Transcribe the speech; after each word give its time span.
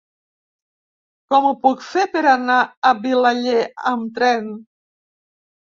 Com 1.33 1.45
ho 1.49 1.51
puc 1.67 1.85
fer 1.91 2.07
per 2.17 2.25
anar 2.33 2.59
a 2.65 2.95
Vilaller 3.05 3.63
amb 3.95 4.13
tren? 4.19 4.53